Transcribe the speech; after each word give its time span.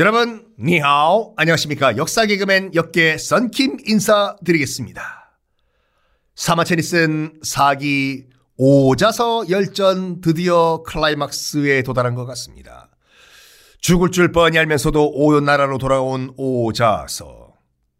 여러분, 0.00 0.46
니하오. 0.58 1.34
안녕하십니까. 1.36 1.98
역사 1.98 2.24
개그맨 2.24 2.74
역계 2.74 3.18
썬킴 3.18 3.80
인사드리겠습니다. 3.84 5.36
쓴 6.34 7.38
사기 7.42 8.24
오자서 8.56 9.50
열전 9.50 10.22
드디어 10.22 10.82
클라이막스에 10.86 11.82
도달한 11.82 12.14
것 12.14 12.24
같습니다. 12.24 12.88
죽을 13.80 14.10
줄 14.10 14.32
뻔히 14.32 14.56
알면서도 14.56 15.10
오연나라로 15.16 15.76
돌아온 15.76 16.32
오자서. 16.38 17.52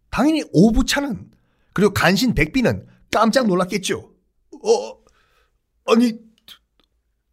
당연히 0.09 0.43
오부차는 0.55 1.31
그리고 1.75 1.93
간신 1.93 2.35
백비는 2.35 2.87
깜짝 3.11 3.47
놀랐겠죠. 3.47 4.11
어, 4.65 5.93
아니, 5.93 6.15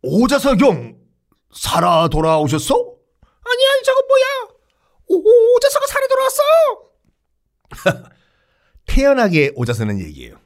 오자서 0.02 0.58
경 0.58 0.98
살아 1.54 2.09
돌아오셨어? 2.09 2.76
아니, 2.76 3.66
아니, 3.66 3.84
저건 3.86 4.08
뭐야? 4.08 4.47
오, 5.17 5.55
오자서가 5.55 5.85
살아 5.88 6.07
돌아왔어! 6.07 8.09
태연하게 8.85 9.52
오자서는 9.55 9.99
얘기해요. 9.99 10.39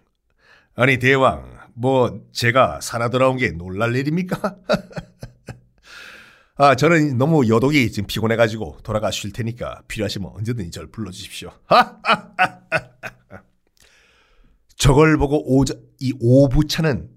아니, 0.76 1.00
대왕, 1.00 1.60
뭐, 1.74 2.22
제가 2.32 2.80
살아 2.82 3.10
돌아온 3.10 3.38
게 3.38 3.52
놀랄 3.52 3.96
일입니까? 3.96 4.58
아, 6.56 6.76
저는 6.76 7.18
너무 7.18 7.48
여독이 7.48 7.92
지금 7.92 8.08
피곤해가지고 8.08 8.80
돌아가 8.84 9.10
쉴 9.10 9.32
테니까 9.32 9.84
필요하시면 9.88 10.32
언제든지 10.36 10.72
저를 10.72 10.92
불러주십시오. 10.92 11.52
저걸 14.78 15.18
보고 15.18 15.58
오자, 15.58 15.76
이 16.00 16.14
오부차는 16.20 17.10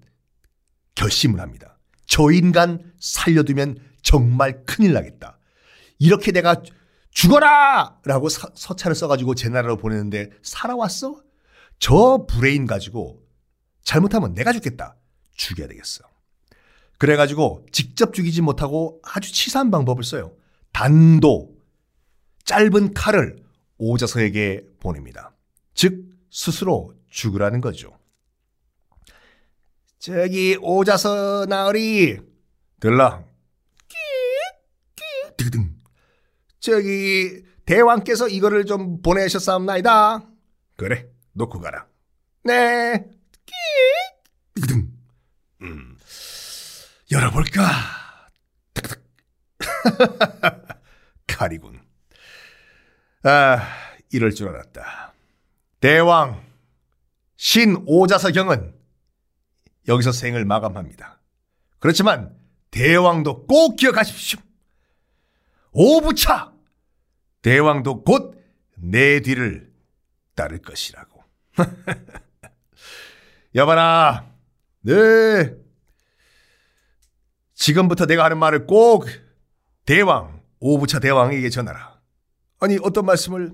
결심을 0.95 1.39
합니다. 1.39 1.77
저 2.07 2.31
인간 2.31 2.93
살려두면 2.99 3.77
정말 4.01 4.63
큰일 4.65 4.93
나겠다. 4.93 5.37
이렇게 5.99 6.31
내가 6.31 6.61
죽어라! 7.15 8.01
라고 8.03 8.27
서, 8.29 8.49
서찰을 8.53 8.93
써가지고 8.93 9.35
제 9.35 9.47
나라로 9.49 9.77
보내는데 9.77 10.31
살아왔어? 10.43 11.23
저 11.79 12.25
브레인 12.29 12.67
가지고 12.67 13.23
잘못하면 13.83 14.33
내가 14.33 14.51
죽겠다. 14.51 14.97
죽여야 15.33 15.67
되겠어. 15.69 16.03
그래가지고 16.97 17.65
직접 17.71 18.13
죽이지 18.13 18.41
못하고 18.41 19.01
아주 19.03 19.31
치사한 19.31 19.71
방법을 19.71 20.03
써요. 20.03 20.35
단도, 20.73 21.55
짧은 22.43 22.93
칼을 22.93 23.37
오자서에게 23.77 24.65
보냅니다. 24.79 25.33
즉, 25.73 26.05
스스로 26.29 26.93
죽으라는 27.09 27.61
거죠. 27.61 27.97
저기 29.99 30.57
오자서 30.61 31.45
나으리 31.47 32.19
들라 32.79 33.23
끼 33.87 33.95
끼 34.95 35.75
저기 36.65 37.43
대왕께서 37.65 38.27
이거를 38.27 38.65
좀 38.65 39.01
보내셨사옵나이다 39.03 40.25
그래 40.75 41.07
놓고 41.33 41.59
가라 41.59 41.85
네 42.43 43.05
끼 43.45 43.53
음. 45.61 45.95
열어볼까 47.11 47.61
칼이군 51.27 51.79
아 53.23 53.67
이럴 54.11 54.33
줄 54.33 54.49
알았다 54.49 55.13
대왕 55.79 56.43
신 57.35 57.83
오자서경은 57.85 58.73
여기서 59.87 60.11
생을 60.11 60.45
마감합니다. 60.45 61.19
그렇지만 61.77 62.35
대왕도 62.71 63.45
꼭 63.45 63.75
기억하십시오. 63.75 64.39
오부차! 65.71 66.54
대왕도 67.45 68.03
곧 68.03 68.35
내 68.77 69.21
뒤를 69.21 69.71
따를 70.33 70.57
것이라고. 70.57 71.23
여봐라, 73.53 74.33
네. 74.81 75.55
지금부터 77.53 78.07
내가 78.07 78.25
하는 78.25 78.39
말을 78.39 78.65
꼭 78.65 79.05
대왕, 79.85 80.41
오부차 80.59 80.99
대왕에게 80.99 81.51
전하라. 81.51 82.01
아니, 82.59 82.79
어떤 82.81 83.05
말씀을? 83.05 83.53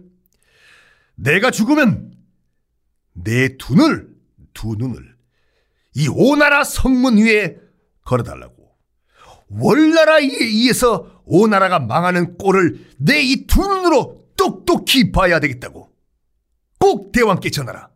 내가 1.16 1.52
죽으면 1.52 2.16
내 3.14 3.58
두 3.58 3.76
눈을, 3.76 4.08
두 4.54 4.76
눈을 4.78 5.18
이 5.96 6.08
오나라 6.08 6.64
성문 6.64 7.18
위에 7.18 7.58
걸어달라고. 8.06 8.61
월나라에 9.60 10.24
의해서 10.24 11.22
오나라가 11.26 11.80
망하는 11.80 12.38
꼴을 12.38 12.88
내 12.98 13.22
이 13.22 13.46
두 13.48 13.62
눈으로 13.62 14.26
똑똑히 14.38 15.12
봐야 15.12 15.40
되겠다고. 15.40 15.90
꼭 16.80 17.12
대왕께 17.12 17.50
전하라. 17.52 17.90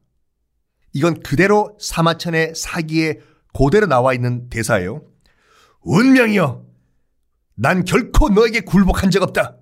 이건 0.93 1.21
그대로 1.21 1.77
사마천의 1.79 2.53
사기에 2.55 3.19
고대로 3.53 3.87
나와 3.87 4.13
있는 4.13 4.49
대사예요. 4.49 5.01
운명이여, 5.81 6.65
난 7.55 7.83
결코 7.85 8.29
너에게 8.29 8.61
굴복한 8.61 9.11
적 9.11 9.23
없다. 9.23 9.57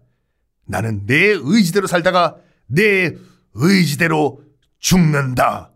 나는 0.65 1.05
내 1.05 1.15
의지대로 1.15 1.87
살다가 1.87 2.37
내 2.67 3.11
의지대로 3.53 4.41
죽는다. 4.79 5.73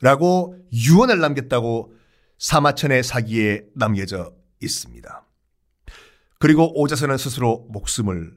라고 0.00 0.56
유언을 0.72 1.18
남겼다고 1.20 1.92
사마천의 2.38 3.02
사기에 3.02 3.64
남겨져 3.74 4.32
있습니다. 4.60 5.25
그리고 6.38 6.78
오자서는 6.80 7.16
스스로 7.18 7.66
목숨을 7.70 8.36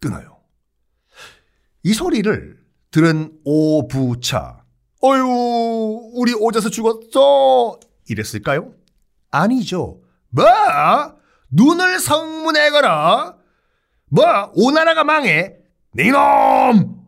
끊어요. 0.00 0.38
이 1.82 1.92
소리를 1.92 2.58
들은 2.90 3.38
오부차, 3.44 4.64
어유 5.04 6.10
우리 6.14 6.32
오자서 6.34 6.70
죽었어! 6.70 7.78
이랬을까요? 8.08 8.72
아니죠. 9.30 10.00
뭐? 10.30 10.44
눈을 11.50 11.98
성문에 12.00 12.70
걸어? 12.70 13.36
뭐? 14.08 14.52
오나라가 14.54 15.04
망해? 15.04 15.56
네놈! 15.92 17.04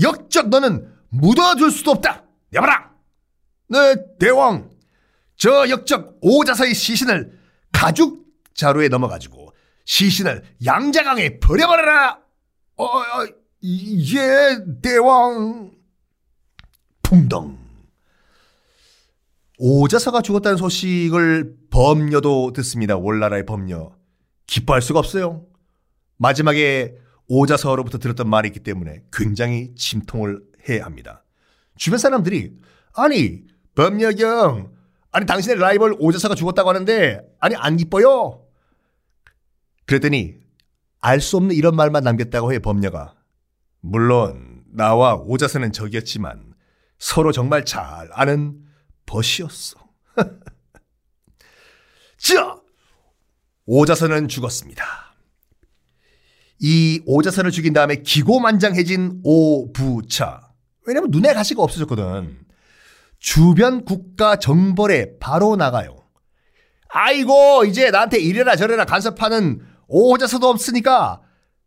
역적 0.00 0.48
너는 0.48 0.92
묻어줄 1.10 1.70
수도 1.70 1.90
없다! 1.92 2.24
여봐라! 2.52 2.92
네, 3.68 3.96
대왕. 4.18 4.70
저 5.36 5.68
역적 5.68 6.18
오자서의 6.20 6.74
시신을 6.74 7.38
가죽 7.72 8.24
자루에 8.54 8.88
넘어가지고 8.88 9.41
시신을 9.84 10.42
양자강에 10.64 11.38
버려버려라. 11.40 12.18
어, 12.76 12.84
어 12.84 13.26
예, 13.64 14.58
대왕. 14.82 15.72
풍덩. 17.02 17.58
오자서가 19.58 20.22
죽었다는 20.22 20.56
소식을 20.56 21.54
범녀도 21.70 22.52
듣습니다. 22.52 22.96
월나라의 22.96 23.46
범녀. 23.46 23.92
기뻐할 24.46 24.82
수가 24.82 24.98
없어요. 24.98 25.46
마지막에 26.16 26.96
오자서로부터 27.28 27.98
들었던 27.98 28.28
말이 28.28 28.48
있기 28.48 28.60
때문에 28.60 29.02
굉장히 29.12 29.74
침통을 29.76 30.40
해야 30.68 30.84
합니다. 30.84 31.24
주변 31.76 31.98
사람들이 31.98 32.52
아니 32.94 33.42
범여경, 33.74 34.72
아니 35.12 35.26
당신의 35.26 35.58
라이벌 35.58 35.96
오자사가 35.98 36.34
죽었다고 36.34 36.68
하는데 36.68 37.20
아니 37.40 37.54
안 37.56 37.76
기뻐요? 37.76 38.41
그랬더니 39.92 40.36
알 41.00 41.20
수 41.20 41.36
없는 41.36 41.54
이런 41.54 41.76
말만 41.76 42.04
남겼다고 42.04 42.52
해 42.52 42.60
범녀가. 42.60 43.14
물론 43.80 44.62
나와 44.72 45.16
오자사는 45.16 45.72
적이었지만 45.72 46.54
서로 46.98 47.32
정말 47.32 47.64
잘 47.64 48.08
아는 48.12 48.62
벗이었어. 49.04 49.76
자, 52.16 52.56
오자선은 53.66 54.28
죽었습니다. 54.28 54.84
이 56.60 57.02
오자선을 57.04 57.50
죽인 57.50 57.72
다음에 57.72 57.96
기고만장해진 57.96 59.20
오부차. 59.24 60.52
왜냐면 60.86 61.10
눈에 61.10 61.34
가시가 61.34 61.62
없어졌거든. 61.62 62.38
주변 63.18 63.84
국가 63.84 64.36
정벌에 64.36 65.18
바로 65.18 65.56
나가요. 65.56 65.96
아이고 66.88 67.64
이제 67.64 67.90
나한테 67.90 68.18
이래라 68.18 68.54
저래라 68.54 68.84
간섭하는 68.84 69.71
오자서도 69.92 70.48
없으니까 70.48 71.20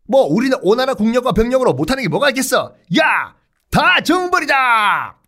뭐 0.08 0.22
우리는 0.24 0.58
오나라 0.62 0.94
국력과 0.94 1.32
병력으로 1.32 1.74
못하는 1.74 2.02
게 2.02 2.08
뭐가 2.08 2.28
있겠어. 2.30 2.74
야! 2.98 3.36
다 3.70 4.02
정벌이다! 4.02 5.20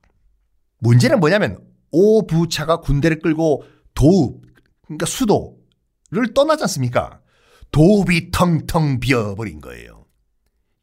문제는 0.81 1.21
뭐냐면 1.21 1.59
오부차가 1.91 2.81
군대를 2.81 3.21
끌고 3.21 3.65
도읍 3.95 4.43
그러니까 4.85 5.06
수도를 5.06 6.35
떠나지 6.35 6.65
않습니까? 6.65 7.21
도읍이 7.71 8.31
텅텅 8.33 9.01
비어버린 9.01 9.61
거예요. 9.61 10.06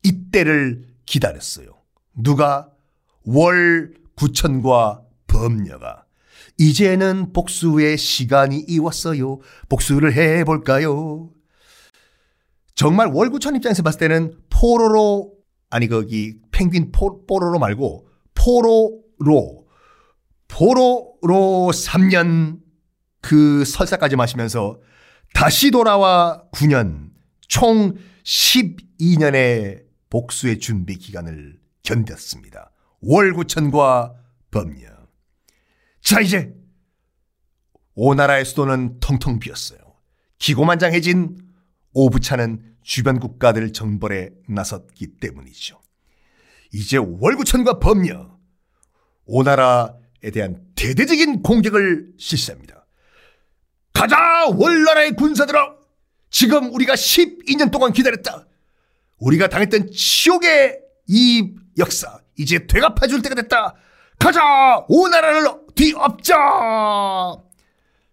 이때를 0.03 0.87
기다렸어요. 1.05 1.67
누가? 2.13 2.69
월 3.25 3.93
구천과 4.15 5.01
범녀가 5.27 6.05
이제는 6.57 7.33
복수의 7.33 7.97
시간이 7.97 8.65
이왔어요. 8.67 9.39
복수를 9.67 10.13
해볼까요? 10.13 11.31
정말 12.75 13.07
월구천 13.07 13.55
입장에서 13.55 13.83
봤을 13.83 13.99
때는 13.99 14.37
포로로 14.49 15.33
아니 15.69 15.87
거기 15.87 16.35
펭귄 16.51 16.91
포, 16.91 17.25
포로로 17.25 17.57
말고 17.57 18.07
포로로 18.35 19.65
포로로 20.47 21.71
3년 21.71 22.59
그 23.21 23.65
설사까지 23.65 24.15
마시면서 24.15 24.79
다시 25.33 25.71
돌아와 25.71 26.43
9년 26.53 27.09
총 27.47 27.95
12년의 28.23 29.85
복수의 30.09 30.59
준비 30.59 30.97
기간을 30.97 31.59
견뎠습니다. 31.83 32.69
월구천과 33.01 34.13
법녀. 34.51 34.87
자 36.01 36.19
이제 36.19 36.53
오나라의 37.95 38.45
수도는 38.45 38.99
텅텅 38.99 39.39
비었어요. 39.39 39.79
기고만장해진 40.39 41.44
오부차는 41.95 42.75
주변 42.83 43.19
국가들 43.19 43.73
정벌에 43.73 44.29
나섰기 44.47 45.17
때문이죠. 45.19 45.81
이제 46.71 46.97
월구천과 46.97 47.79
법녀, 47.79 48.37
오나라에 49.25 50.29
대한 50.33 50.61
대대적인 50.75 51.41
공격을 51.41 52.13
실시합니다. 52.19 52.85
가자 53.93 54.45
월나라의 54.47 55.15
군사들아! 55.15 55.73
지금 56.29 56.73
우리가 56.73 56.95
12년 56.95 57.71
동안 57.71 57.93
기다렸다. 57.93 58.45
우리가 59.17 59.47
당했던 59.47 59.91
치욕의 59.91 60.81
이 61.07 61.55
역사 61.77 62.19
이제 62.37 62.67
되갚아 62.67 63.07
줄 63.07 63.21
때가 63.21 63.35
됐다. 63.35 63.75
가자 64.19 64.41
오나라를 64.89 65.49
뒤엎자. 65.75 66.35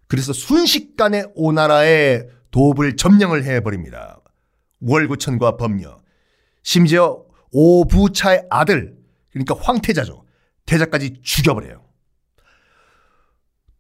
그래서 0.07 0.33
순식간에 0.33 1.25
오나라의 1.35 2.29
도읍을 2.53 2.97
점령을 2.97 3.45
해버립니다. 3.45 4.21
월구천과 4.81 5.57
법녀. 5.57 5.99
심지어 6.63 7.25
오부차의 7.51 8.47
아들, 8.51 8.97
그러니까 9.33 9.57
황태자죠. 9.59 10.25
태자까지 10.67 11.21
죽여버려요. 11.23 11.83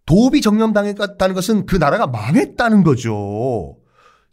도읍이 0.06 0.40
점령당했다는 0.40 1.34
것은 1.34 1.66
그 1.66 1.76
나라가 1.76 2.06
망했다는 2.06 2.82
거죠. 2.82 3.78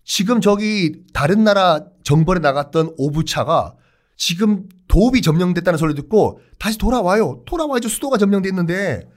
지금 0.03 0.41
저기 0.41 1.03
다른 1.13 1.43
나라 1.43 1.85
정벌에 2.03 2.39
나갔던 2.39 2.95
오부차가 2.97 3.75
지금 4.17 4.67
도읍이 4.87 5.21
점령됐다는 5.21 5.77
소리 5.77 5.93
듣고 5.93 6.41
다시 6.57 6.77
돌아와요. 6.77 7.43
돌아와야죠. 7.45 7.87
수도가 7.87 8.17
점령됐는데 8.17 9.07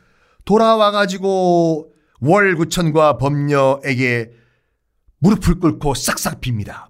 돌아와가지고 0.45 1.93
월구천과 2.21 3.17
법녀에게 3.19 4.42
무릎을 5.23 5.61
꿇고 5.61 5.95
싹싹 5.95 6.41
빕니다. 6.41 6.89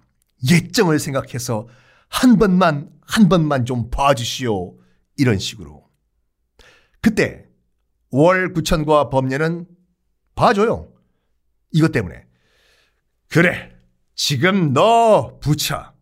예정을 0.49 0.99
생각해서 0.99 1.67
한 2.09 2.37
번만, 2.37 2.89
한 3.01 3.29
번만 3.29 3.63
좀 3.65 3.89
봐주시오. 3.91 4.75
이런 5.17 5.37
식으로. 5.37 5.87
그때 6.99 7.45
월구천과 8.09 9.09
법녀는 9.09 9.67
봐줘요. 10.33 10.91
이것 11.71 11.91
때문에. 11.91 12.25
그래. 13.29 13.71
지금 14.15 14.73
너 14.73 15.39
부차. 15.39 15.93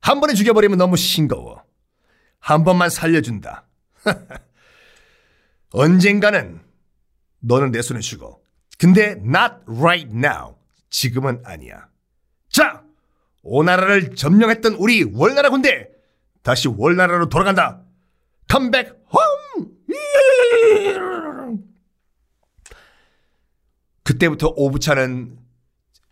한 0.00 0.20
번에 0.20 0.34
죽여버리면 0.34 0.78
너무 0.78 0.96
싱거워. 0.96 1.64
한 2.38 2.62
번만 2.62 2.88
살려준다. 2.88 3.66
언젠가는 5.72 6.60
너는 7.40 7.72
내 7.72 7.82
손에 7.82 7.98
죽어. 8.00 8.38
근데 8.78 9.12
not 9.12 9.56
right 9.66 10.10
now. 10.16 10.56
지금은 10.94 11.42
아니야. 11.44 11.88
자, 12.48 12.84
오나라를 13.42 14.14
점령했던 14.14 14.74
우리 14.74 15.02
월나라 15.02 15.50
군대 15.50 15.88
다시 16.42 16.68
월나라로 16.68 17.28
돌아간다. 17.28 17.82
컴백 18.48 19.04
홈. 19.12 19.74
그때부터 24.04 24.52
오부차는 24.54 25.36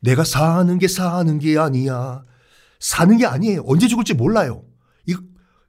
내가 0.01 0.25
사는 0.25 0.77
게 0.79 0.89
사는 0.89 1.39
게 1.39 1.57
아니야. 1.59 2.25
사는 2.81 3.17
게 3.17 3.25
아니에요. 3.25 3.63
언제 3.65 3.87
죽을지 3.87 4.15
몰라요. 4.15 4.65
이거 5.07 5.23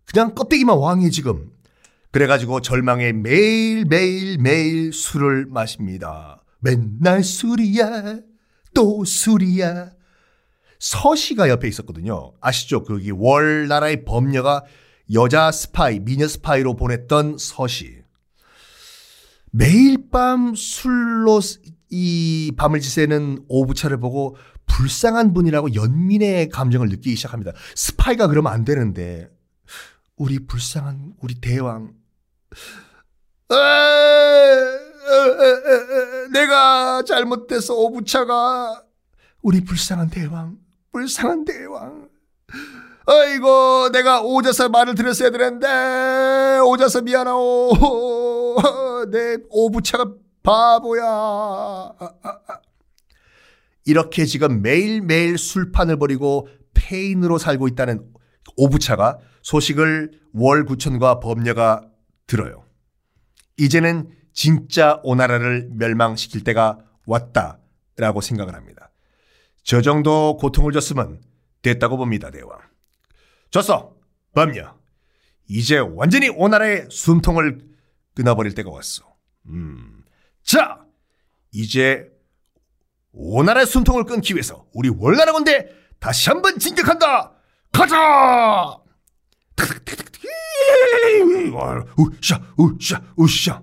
그냥 0.05 0.33
껍데기만 0.33 0.75
왕이 0.75 1.11
지금. 1.11 1.51
그래가지고 2.09 2.61
절망에 2.61 3.11
매일 3.13 3.85
매일 3.85 4.39
매일 4.39 4.91
술을 4.91 5.45
마십니다. 5.45 6.43
맨날 6.61 7.23
술이야. 7.23 8.32
또 8.73 9.05
술이야. 9.05 9.91
서시가 10.79 11.49
옆에 11.49 11.67
있었거든요. 11.67 12.33
아시죠? 12.41 12.83
거기 12.83 13.11
월 13.11 13.67
나라의 13.67 14.03
범려가 14.05 14.63
여자 15.13 15.51
스파이, 15.51 15.99
미녀 15.99 16.27
스파이로 16.27 16.75
보냈던 16.75 17.37
서시. 17.37 18.03
매일 19.51 20.09
밤 20.09 20.55
술로 20.55 21.39
이 21.89 22.51
밤을 22.57 22.79
지새는 22.79 23.45
오부차를 23.47 23.99
보고 23.99 24.35
불쌍한 24.65 25.33
분이라고 25.33 25.75
연민의 25.75 26.49
감정을 26.49 26.89
느끼기 26.89 27.15
시작합니다. 27.15 27.51
스파이가 27.75 28.27
그러면 28.27 28.51
안 28.51 28.65
되는데 28.65 29.29
우리 30.15 30.39
불쌍한 30.45 31.13
우리 31.21 31.35
대왕 31.35 31.93
내가 36.31 37.03
잘못돼서 37.03 37.75
오부차가 37.75 38.83
우리 39.41 39.63
불쌍한 39.63 40.09
대왕 40.09 40.57
불쌍한 40.93 41.45
대왕. 41.45 42.09
아이고 43.05 43.89
내가 43.91 44.21
오져서 44.21 44.69
말을 44.69 44.95
들었어야 44.95 45.31
되는데 45.31 46.59
오져서 46.59 47.01
미안하오. 47.01 48.55
내 49.11 49.37
오부차가 49.49 50.13
바보야. 50.43 51.93
이렇게 53.85 54.25
지금 54.25 54.61
매일매일 54.61 55.37
술판을 55.37 55.97
벌이고 55.97 56.47
페인으로 56.73 57.37
살고 57.37 57.67
있다는 57.67 58.05
오부차가 58.55 59.17
소식을 59.41 60.11
월 60.33 60.63
구천과 60.63 61.19
법녀가 61.19 61.81
들어요. 62.27 62.63
이제는 63.57 64.09
진짜 64.33 64.99
오나라를 65.03 65.69
멸망시킬 65.71 66.43
때가 66.43 66.79
왔다라고 67.05 68.21
생각을 68.21 68.55
합니다. 68.55 68.91
저 69.63 69.81
정도 69.81 70.37
고통을 70.37 70.71
줬으면 70.73 71.21
됐다고 71.61 71.97
봅니다, 71.97 72.29
대왕. 72.31 72.59
줬어, 73.51 73.95
법녀. 74.33 74.75
이제 75.47 75.77
완전히 75.77 76.29
오나라의 76.29 76.87
숨통을 76.89 77.61
끊어버릴 78.15 78.53
때가 78.55 78.69
왔어. 78.69 79.15
음. 79.47 80.03
자, 80.43 80.83
이제 81.51 82.09
오나라의 83.11 83.65
숨통을 83.67 84.05
끊기 84.05 84.33
위해서 84.33 84.65
우리 84.73 84.89
월나라 84.89 85.31
군대 85.33 85.69
다시 85.99 86.29
한번 86.29 86.57
진격한다. 86.59 87.31
가자! 87.71 88.77
우샤, 91.97 92.41
우샤, 92.57 93.01
우샤. 93.15 93.61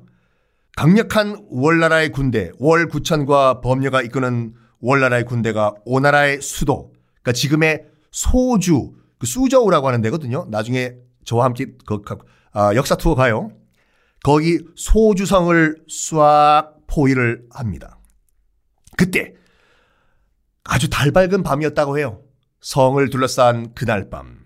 강력한 0.77 1.45
월나라의 1.51 2.11
군대, 2.11 2.51
월구천과 2.59 3.61
범녀가 3.61 4.03
이끄는 4.03 4.55
월나라의 4.81 5.25
군대가 5.25 5.75
오나라의 5.85 6.41
수도, 6.41 6.93
그러니까 7.23 7.33
지금의 7.33 7.87
소주, 8.11 8.93
그 9.19 9.27
수저우라고 9.27 9.87
하는 9.89 10.01
데거든요. 10.01 10.47
나중에 10.49 10.95
저와 11.25 11.45
함께 11.45 11.67
그, 11.87 12.01
아, 12.53 12.75
역사 12.75 12.97
투어 12.97 13.15
가요. 13.15 13.51
거기 14.23 14.59
소주성을 14.77 15.85
싹 15.89 16.77
포위를 16.87 17.45
합니다. 17.51 17.99
그때 18.97 19.35
아주 20.65 20.89
달밝은 20.91 21.43
밤이었다고 21.43 21.99
해요. 21.99 22.23
성을 22.61 23.09
둘러싼 23.11 23.75
그날 23.75 24.11
밤. 24.11 24.41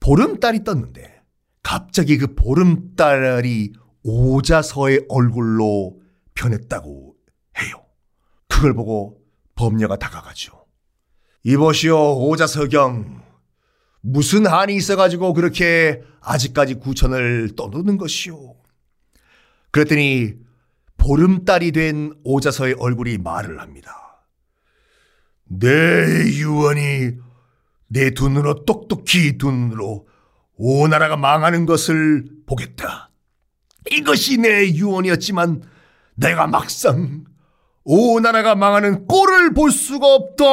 보름달이 0.00 0.64
떴는데 0.64 1.22
갑자기 1.62 2.18
그 2.18 2.34
보름달이 2.34 3.72
오자서의 4.04 5.06
얼굴로 5.08 6.00
변했다고 6.34 7.14
해요. 7.60 7.84
그걸 8.48 8.74
보고 8.74 9.20
범녀가 9.54 9.96
다가가죠. 9.96 10.66
이보시오 11.44 12.28
오자서경 12.28 13.22
무슨 14.00 14.46
한이 14.46 14.74
있어가지고 14.76 15.32
그렇게 15.34 16.02
아직까지 16.20 16.74
구천을 16.74 17.54
떠도는 17.56 17.98
것이오. 17.98 18.56
그랬더니 19.70 20.34
보름달이 20.96 21.72
된 21.72 22.12
오자서의 22.24 22.74
얼굴이 22.78 23.18
말을 23.18 23.60
합니다. 23.60 24.24
내 25.44 25.66
유언이 25.66 27.12
내 27.88 28.10
두 28.10 28.28
눈으로 28.28 28.64
똑똑히 28.64 29.36
두 29.36 29.50
눈으로 29.50 30.08
오 30.56 30.88
나라가 30.88 31.16
망하는 31.16 31.66
것을 31.66 32.24
보겠다. 32.46 33.11
이것이 33.90 34.38
내 34.38 34.68
유언이었지만 34.72 35.62
내가 36.14 36.46
막상 36.46 37.24
오 37.84 38.20
나라가 38.20 38.54
망하는 38.54 39.06
꼴을 39.06 39.54
볼 39.54 39.72
수가 39.72 40.06
없다. 40.06 40.44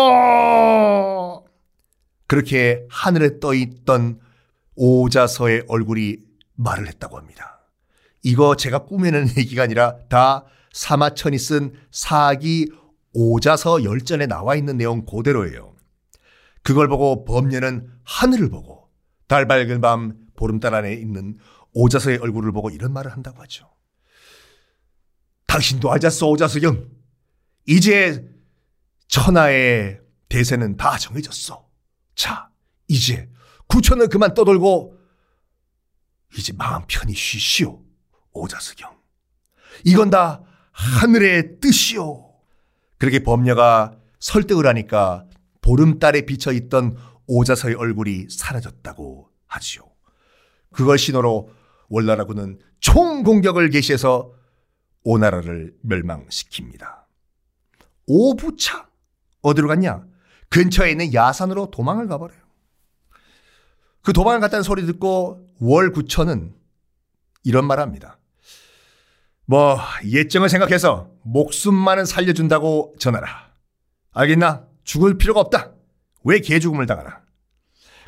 그렇게 2.27 2.86
하늘에 2.89 3.39
떠 3.39 3.53
있던 3.53 4.19
오자서의 4.75 5.65
얼굴이 5.67 6.17
말을 6.55 6.88
했다고 6.88 7.17
합니다. 7.17 7.59
이거 8.24 8.55
제가 8.55 8.86
꾸며낸 8.86 9.27
얘기가 9.38 9.63
아니라 9.63 9.98
다 10.09 10.45
사마천이 10.74 11.38
쓴 11.38 11.74
사기 11.91 12.71
오자서 13.13 13.83
열전에 13.83 14.27
나와 14.27 14.55
있는 14.55 14.77
내용 14.77 15.05
그대로예요. 15.05 15.75
그걸 16.62 16.88
보고 16.88 17.25
범녀는 17.25 17.89
하늘을 18.03 18.50
보고 18.50 18.89
달 19.27 19.48
밝은 19.48 19.81
밤 19.81 20.13
보름달 20.36 20.75
안에 20.75 20.93
있는 20.93 21.38
오자서의 21.79 22.17
얼굴을 22.17 22.51
보고 22.51 22.69
이런 22.69 22.91
말을 22.91 23.12
한다고 23.12 23.41
하죠. 23.43 23.71
당신도 25.48 25.91
알았어 25.91 26.27
오자서 26.27 26.62
영. 26.63 26.89
이제 27.65 28.27
천하의 29.07 30.01
대세는 30.27 30.75
다 30.77 30.98
정해졌어. 30.98 31.67
자, 32.15 32.50
이제 32.88 33.29
구천을 33.67 34.09
그만 34.09 34.33
떠돌고 34.33 34.98
이제 36.38 36.53
마음 36.53 36.83
편히 36.88 37.13
쉬시오. 37.13 37.81
오자석영. 38.33 38.95
이건 39.86 40.09
다 40.09 40.43
하늘의 40.71 41.59
뜻이오. 41.62 42.29
그렇게 42.98 43.24
범녀가 43.24 43.98
설득을 44.19 44.67
하니까 44.67 45.25
보름달에 45.62 46.25
비쳐 46.25 46.51
있던 46.51 46.98
오자서의 47.25 47.75
얼굴이 47.75 48.27
사라졌다고 48.29 49.29
하지요. 49.48 49.89
그걸 50.71 50.98
신호로 50.98 51.59
월나라군은 51.89 52.60
총공격을 52.79 53.69
개시해서 53.69 54.34
오나라를 55.03 55.75
멸망시킵니다. 55.86 57.03
오부차 58.08 58.88
어디로 59.41 59.67
갔냐? 59.67 60.05
근처에 60.50 60.91
있는 60.91 61.13
야산으로 61.13 61.69
도망을 61.72 62.08
가버려요. 62.08 62.39
그 64.01 64.13
도망을 64.13 64.39
갔다는 64.39 64.63
소리 64.63 64.86
듣고 64.86 65.48
월구천은 65.60 66.55
이런 67.43 67.65
말 67.65 67.79
합니다. 67.79 68.17
뭐 69.46 69.79
예정을 70.05 70.50
생각해서 70.50 71.12
목숨만은 71.24 72.05
살려준다고 72.05 72.96
전하라. 73.00 73.51
알겠나? 74.13 74.67
죽을 74.84 75.17
필요가 75.17 75.39
없다. 75.39 75.74
왜 76.24 76.39
개죽음을 76.39 76.86
당하나? 76.86 77.22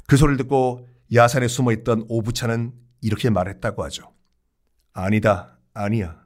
그 0.07 0.17
소리를 0.17 0.37
듣고 0.37 0.87
야산에 1.13 1.47
숨어있던 1.47 2.05
오부차는 2.09 2.73
이렇게 3.01 3.29
말했다고 3.29 3.83
하죠. 3.85 4.13
아니다, 4.93 5.57
아니야. 5.73 6.21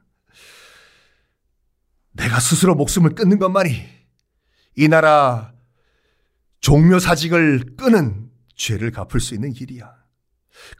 내가 2.12 2.40
스스로 2.40 2.74
목숨을 2.74 3.14
끊는 3.14 3.38
것만이 3.38 3.70
이 4.76 4.88
나라 4.88 5.52
종묘사직을 6.60 7.76
끄는 7.76 8.30
죄를 8.54 8.90
갚을 8.90 9.20
수 9.20 9.34
있는 9.34 9.52
길이야. 9.52 9.94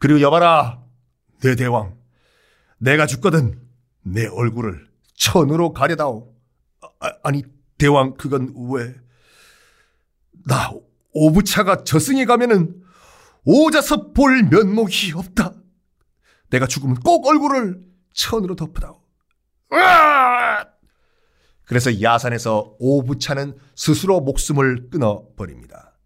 그리고 0.00 0.21
여봐라, 0.21 0.83
내 1.43 1.55
대왕. 1.55 1.97
내가 2.79 3.07
죽거든 3.07 3.61
내 4.03 4.26
얼굴을 4.26 4.87
천으로 5.15 5.73
가려다오. 5.73 6.35
아, 7.00 7.12
아니, 7.23 7.43
대왕, 7.79 8.15
그건 8.15 8.55
왜? 8.71 8.95
나 10.47 10.73
오부차가 11.12 11.85
저승에 11.85 12.25
가면은 12.25 12.83
오자서 13.45 14.12
볼 14.12 14.43
면목이 14.45 15.12
없다. 15.15 15.55
내가 16.50 16.67
죽으면 16.67 17.00
꼭 17.00 17.26
얼굴을 17.26 17.81
천으로 18.15 18.57
덮으다오. 18.57 19.00
그래서 21.65 22.00
야산에서 22.00 22.76
오부차는 22.79 23.57
스스로 23.75 24.21
목숨을 24.21 24.88
끊어버립니다. 24.91 25.99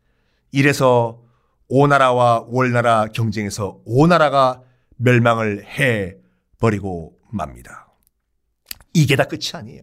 이래서 0.52 1.22
오나라와 1.68 2.46
월나라 2.48 3.06
경쟁에서 3.08 3.80
오나라가 3.84 4.62
멸망을 4.96 5.64
해 5.64 6.16
버리고 6.58 7.18
맙니다. 7.30 7.92
이게 8.94 9.16
다 9.16 9.24
끝이 9.24 9.50
아니에요. 9.54 9.82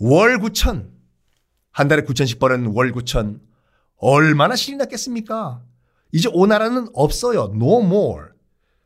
월구천 0.00 0.90
한 1.70 1.88
달에 1.88 2.02
9천씩 2.02 2.40
버는 2.40 2.66
월구천 2.74 3.40
얼마나 3.96 4.56
신이 4.56 4.78
났겠습니까? 4.78 5.62
이제 6.12 6.28
오나라는 6.32 6.88
없어요. 6.94 7.52
No 7.54 7.80
more. 7.82 8.30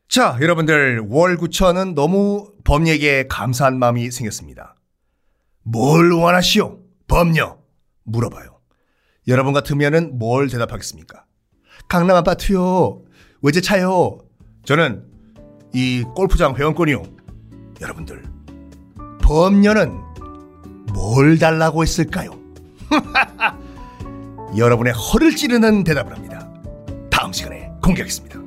자, 0.09 0.39
여러분들 0.41 1.07
월구천은 1.09 1.95
너무 1.95 2.53
범녀에게 2.65 3.27
감사한 3.29 3.79
마음이 3.79 4.11
생겼습니다. 4.11 4.77
뭘 5.63 6.13
원하시오? 6.13 6.79
범녀 7.09 7.59
물어봐요. 8.05 8.61
여러분 9.29 9.53
같으면은 9.53 10.19
뭘 10.19 10.49
대답하겠습니까? 10.49 11.25
강남 11.89 12.17
아파트요. 12.17 13.03
외제차요. 13.43 14.19
저는 14.65 15.05
이 15.73 16.05
골프장 16.15 16.55
회원권이요. 16.55 17.03
여러분들, 17.81 18.23
범녀는 19.23 19.93
뭘 20.93 21.39
달라고 21.39 21.83
했을까요? 21.83 22.31
여러분의 24.57 24.93
허를 24.93 25.35
찌르는 25.35 25.83
대답을 25.83 26.15
합니다. 26.15 26.49
다음 27.11 27.33
시간에 27.33 27.71
공개하겠습니다. 27.83 28.44